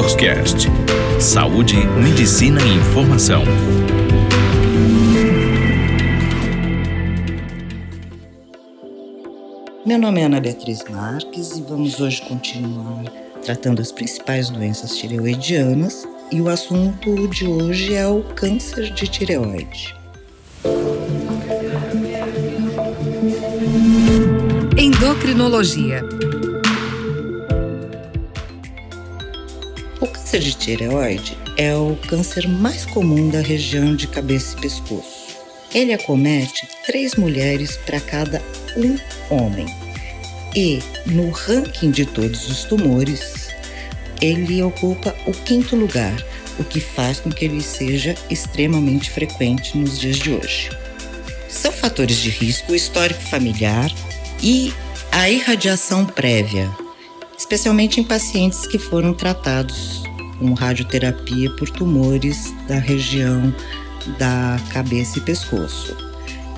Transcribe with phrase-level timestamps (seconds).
[0.00, 0.66] Doctors Cast.
[1.20, 3.42] Saúde, medicina e informação.
[9.84, 13.04] Meu nome é Ana Beatriz Marques e vamos hoje continuar
[13.44, 19.94] tratando as principais doenças tireoidianas e o assunto de hoje é o câncer de tireoide.
[24.78, 26.02] Endocrinologia.
[30.30, 35.36] Câncer de tireoide é o câncer mais comum da região de cabeça e pescoço.
[35.74, 38.40] Ele acomete três mulheres para cada
[38.76, 38.96] um
[39.28, 39.66] homem.
[40.54, 43.48] E, no ranking de todos os tumores,
[44.20, 46.14] ele ocupa o quinto lugar,
[46.60, 50.70] o que faz com que ele seja extremamente frequente nos dias de hoje.
[51.48, 53.90] São fatores de risco histórico familiar
[54.40, 54.72] e
[55.10, 56.70] a irradiação prévia,
[57.36, 60.08] especialmente em pacientes que foram tratados
[60.40, 63.54] com radioterapia por tumores da região
[64.18, 65.94] da cabeça e pescoço.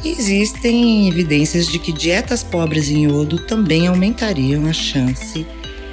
[0.04, 5.46] Existem evidências de que dietas pobres em iodo também aumentariam a chance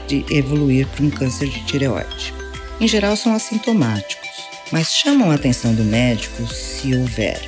[0.07, 2.33] de evoluir para um câncer de tireoide.
[2.79, 4.29] Em geral, são assintomáticos,
[4.71, 7.41] mas chamam a atenção do médico se houver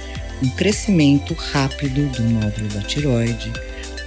[0.44, 3.52] um crescimento rápido do nódulo da tireoide,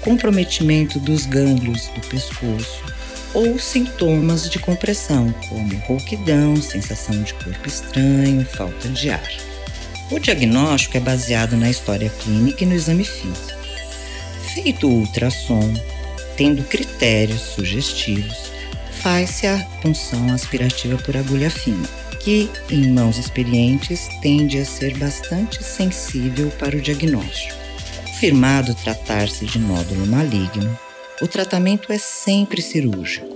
[0.02, 2.93] comprometimento dos gânglios do pescoço
[3.34, 9.28] ou sintomas de compressão, como rouquidão, sensação de corpo estranho, falta de ar.
[10.10, 13.58] O diagnóstico é baseado na história clínica e no exame físico.
[14.54, 15.74] Feito o ultrassom,
[16.36, 18.52] tendo critérios sugestivos,
[19.02, 21.88] faz-se a punção aspirativa por agulha fina,
[22.20, 27.54] que, em mãos experientes, tende a ser bastante sensível para o diagnóstico.
[28.06, 30.78] Confirmado tratar-se de nódulo maligno,
[31.20, 33.26] o tratamento é sempre cirúrgico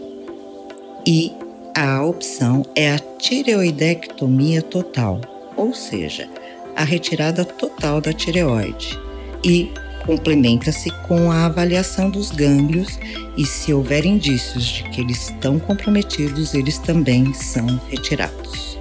[1.06, 1.32] e
[1.76, 5.20] a opção é a tireoidectomia total,
[5.56, 6.28] ou seja,
[6.74, 8.98] a retirada total da tireoide
[9.44, 9.70] e
[10.04, 12.98] complementa-se com a avaliação dos gânglios
[13.36, 18.78] e, se houver indícios de que eles estão comprometidos, eles também são retirados.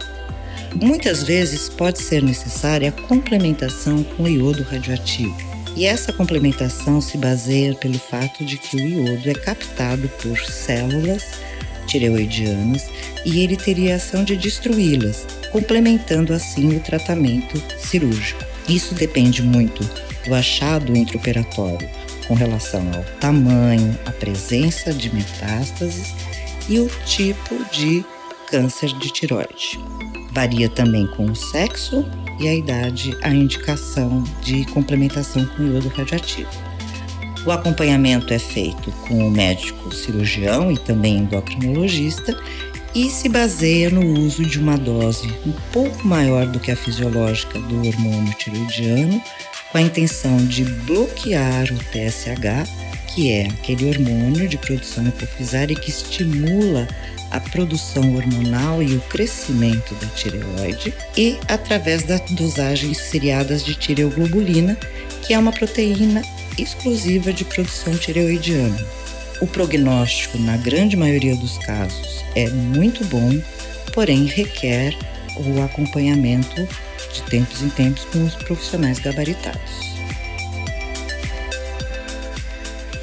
[0.82, 5.47] Muitas vezes pode ser necessária a complementação com iodo radioativo.
[5.78, 11.24] E essa complementação se baseia pelo fato de que o iodo é captado por células
[11.86, 12.90] tireoidianas
[13.24, 18.44] e ele teria a ação de destruí-las, complementando assim o tratamento cirúrgico.
[18.68, 19.84] Isso depende muito
[20.26, 21.88] do achado intraoperatório
[22.28, 26.12] com relação ao tamanho, a presença de metástases
[26.68, 28.04] e o tipo de
[28.48, 29.80] câncer de tiroide.
[30.32, 32.06] Varia também com o sexo
[32.40, 36.50] e a idade a indicação de complementação com iodo radioativo.
[37.46, 42.38] O acompanhamento é feito com o médico cirurgião e também endocrinologista
[42.94, 47.60] e se baseia no uso de uma dose um pouco maior do que a fisiológica
[47.60, 49.22] do hormônio tiroidiano
[49.72, 52.68] com a intenção de bloquear o TSH,
[53.18, 56.88] que é aquele hormônio de produção hipofisária que estimula
[57.32, 64.78] a produção hormonal e o crescimento da tireoide, e através das dosagens seriadas de tireoglobulina,
[65.24, 66.22] que é uma proteína
[66.60, 68.86] exclusiva de produção tireoidiana.
[69.42, 73.42] O prognóstico, na grande maioria dos casos, é muito bom,
[73.94, 74.96] porém requer
[75.38, 76.68] o acompanhamento
[77.12, 79.97] de tempos em tempos com os profissionais gabaritados.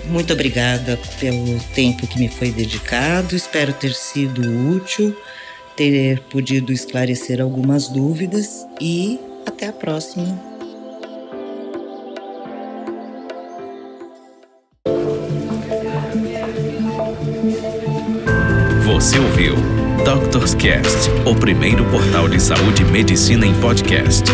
[0.09, 5.16] Muito obrigada pelo tempo que me foi dedicado, espero ter sido útil,
[5.76, 10.54] ter podido esclarecer algumas dúvidas e até a próxima.
[18.84, 19.54] Você ouviu
[20.04, 24.25] Doctors Cast, o primeiro portal de saúde e medicina em podcast.